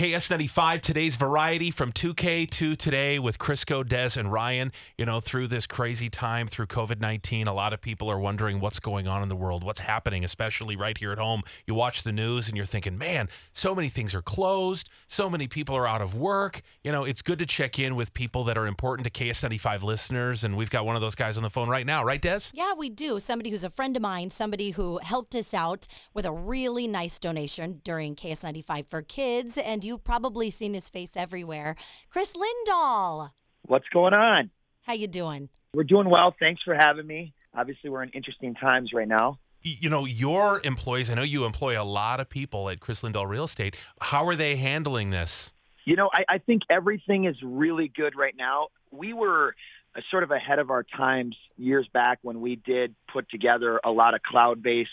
[0.00, 4.72] KS95, today's variety from 2K to today with Crisco, Dez, and Ryan.
[4.96, 8.60] You know, through this crazy time, through COVID 19, a lot of people are wondering
[8.60, 11.42] what's going on in the world, what's happening, especially right here at home.
[11.66, 15.46] You watch the news and you're thinking, man, so many things are closed, so many
[15.46, 16.62] people are out of work.
[16.82, 20.44] You know, it's good to check in with people that are important to KS95 listeners.
[20.44, 22.52] And we've got one of those guys on the phone right now, right, Dez?
[22.54, 23.20] Yeah, we do.
[23.20, 27.18] Somebody who's a friend of mine, somebody who helped us out with a really nice
[27.18, 29.58] donation during KS95 for kids.
[29.58, 31.74] And you've probably seen his face everywhere.
[32.10, 33.30] Kris Lindahl.
[33.62, 34.50] What's going on?
[34.82, 35.48] How you doing?
[35.74, 36.32] We're doing well.
[36.38, 37.34] Thanks for having me.
[37.56, 39.40] Obviously, we're in interesting times right now.
[39.62, 43.28] You know, your employees, I know you employ a lot of people at Kris Lindahl
[43.28, 43.76] Real Estate.
[44.00, 45.52] How are they handling this?
[45.84, 48.68] You know, I, I think everything is really good right now.
[48.92, 49.56] We were
[49.96, 53.90] uh, sort of ahead of our times years back when we did put together a
[53.90, 54.90] lot of cloud based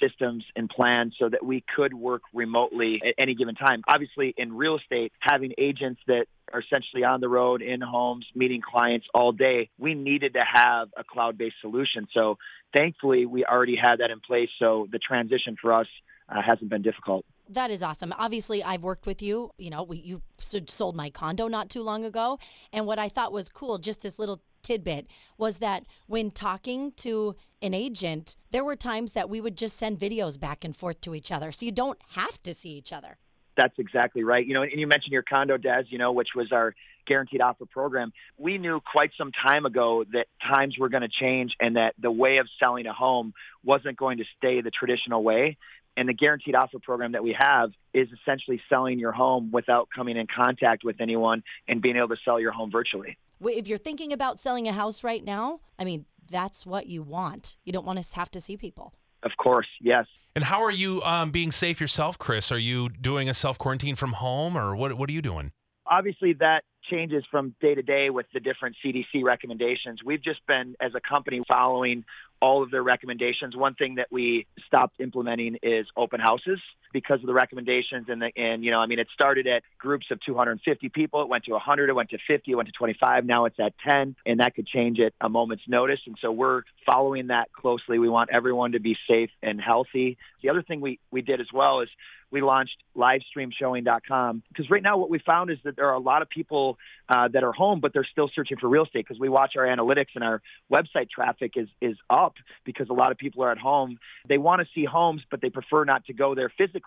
[0.00, 3.82] systems and plans so that we could work remotely at any given time.
[3.86, 8.60] Obviously, in real estate, having agents that are essentially on the road in homes meeting
[8.60, 12.08] clients all day, we needed to have a cloud based solution.
[12.12, 12.38] So
[12.76, 14.48] thankfully, we already had that in place.
[14.58, 15.86] So the transition for us
[16.28, 17.24] uh, hasn't been difficult.
[17.48, 18.14] That is awesome.
[18.16, 19.50] Obviously, I've worked with you.
[19.58, 22.38] You know, we, you sold my condo not too long ago.
[22.72, 25.06] And what I thought was cool, just this little tidbit,
[25.38, 29.98] was that when talking to an agent, there were times that we would just send
[29.98, 31.52] videos back and forth to each other.
[31.52, 33.18] So you don't have to see each other.
[33.56, 34.46] That's exactly right.
[34.46, 36.74] You know, and you mentioned your condo, Dez, you know, which was our
[37.06, 38.12] guaranteed offer program.
[38.38, 42.10] We knew quite some time ago that times were going to change and that the
[42.10, 45.58] way of selling a home wasn't going to stay the traditional way.
[45.96, 50.16] And the guaranteed offer program that we have is essentially selling your home without coming
[50.16, 53.18] in contact with anyone and being able to sell your home virtually.
[53.42, 57.02] Wh- If you're thinking about selling a house right now, I mean, that's what you
[57.02, 57.56] want.
[57.64, 58.94] You don't want to have to see people.
[59.22, 60.06] Of course, yes.
[60.34, 62.50] And how are you um, being safe yourself, Kris?
[62.52, 65.52] Are you doing a self quarantine from home or what, what are you doing?
[65.90, 69.98] obviously that changes from day to day with the different CDC recommendations.
[70.04, 72.04] We've just been, as a company, following
[72.40, 73.56] all of their recommendations.
[73.56, 76.60] One thing that we stopped implementing is open houses
[76.92, 78.06] because of the recommendations.
[78.08, 81.22] And, the, and you know, I mean, it started at groups of 250 people.
[81.22, 81.90] It went to 100.
[81.90, 82.50] It went to 50.
[82.50, 83.24] It went to 25.
[83.24, 86.00] Now it's at 10, and that could change at a moment's notice.
[86.06, 87.98] And so we're following that closely.
[87.98, 90.18] We want everyone to be safe and healthy.
[90.42, 91.88] The other thing we, we did as well is
[92.30, 96.22] we launched livestreamshowing.com because right now what we found is that there are a lot
[96.22, 99.28] of people uh, that are home but they're still searching for real estate because we
[99.28, 100.40] watch our analytics and our
[100.72, 102.34] website traffic is is up
[102.64, 103.98] because a lot of people are at home
[104.28, 106.79] they want to see homes but they prefer not to go there physically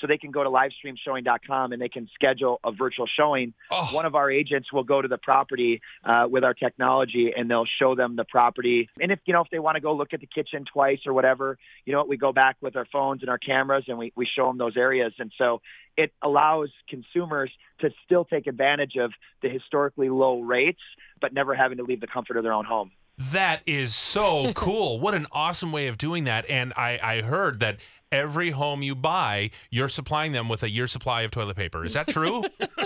[0.00, 3.88] so they can go to livestreamshowing.com and they can schedule a virtual showing Oh.
[3.92, 7.66] one of our agents will go to the property uh, with our technology and they'll
[7.78, 10.20] show them the property and if you know if they want to go look at
[10.20, 13.30] the kitchen twice or whatever you know what we go back with our phones and
[13.30, 15.60] our cameras and we, we show them those areas and so
[15.96, 17.50] it allows consumers
[17.80, 19.12] to still take advantage of
[19.42, 20.80] the historically low rates
[21.20, 24.98] but never having to leave the comfort of their own home That is so cool.
[25.00, 26.48] What an awesome way of doing that.
[26.48, 27.76] And I, I heard that
[28.12, 31.84] every home you buy, you're supplying them with a year supply of toilet paper.
[31.84, 32.44] Is that true?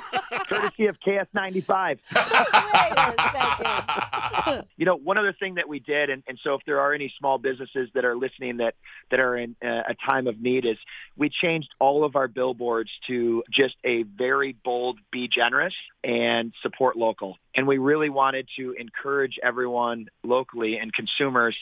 [0.48, 2.26] courtesy of ks95 Wait
[2.96, 4.64] a second.
[4.76, 7.12] you know one other thing that we did and, and so if there are any
[7.18, 8.74] small businesses that are listening that
[9.10, 10.76] that are in uh, a time of need is
[11.16, 16.96] we changed all of our billboards to just a very bold be generous and support
[16.96, 21.56] local and we really wanted to encourage everyone locally and consumers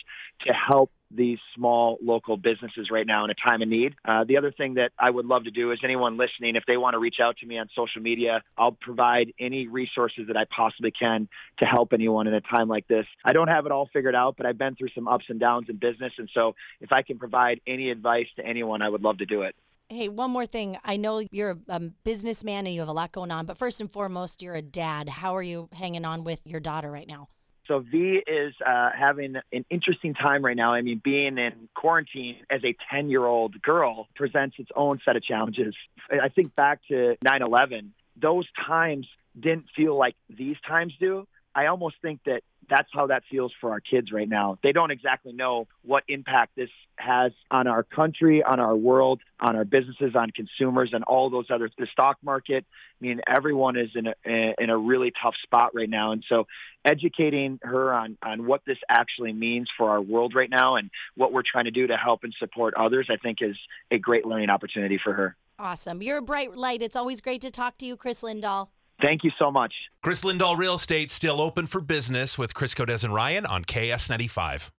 [0.47, 3.95] to help these small local businesses right now in a time of need.
[4.05, 6.77] Uh, the other thing that I would love to do is anyone listening, if they
[6.77, 10.45] want to reach out to me on social media, I'll provide any resources that I
[10.55, 11.29] possibly can
[11.63, 13.07] to help anyone in a time like this.
[13.25, 15.67] I don't have it all figured out, but I've been through some ups and downs
[15.69, 16.13] in business.
[16.19, 19.43] And so if I can provide any advice to anyone, I would love to do
[19.43, 19.55] it.
[19.91, 20.79] Hey, one more thing.
[20.83, 23.91] I know you're a businessman and you have a lot going on, but first and
[23.91, 25.09] foremost, you're a dad.
[25.09, 27.29] How are you hanging on with your daughter right now?
[27.67, 30.75] So V is uh, having an interesting time right now.
[30.75, 35.17] I mean, being in quarantine as a 10 year old girl presents its own set
[35.17, 35.75] of challenges.
[36.11, 39.07] I think back to 9 11, those times
[39.39, 41.27] didn't feel like these times do.
[41.55, 44.59] I almost think that that's how that feels for our kids right now.
[44.63, 49.57] They don't exactly know what impact this has on our country, on our world, on
[49.57, 52.65] our businesses, on consumers, and all those other the stock market.
[53.01, 56.47] I mean, everyone is in a in a really tough spot right now, and so
[56.85, 61.33] educating her on on what this actually means for our world right now and what
[61.33, 63.57] we're trying to do to help and support others, I think is
[63.91, 65.37] a great learning opportunity for her.
[65.59, 66.03] Awesome.
[66.03, 66.83] You're a bright light.
[66.83, 68.69] It's always great to talk to you, Kris Lindahl.
[69.05, 69.75] Thank you so much.
[70.03, 74.71] Kris Lindahl Real Estate still open for business with Crisco, Dez and Ryan on KS95.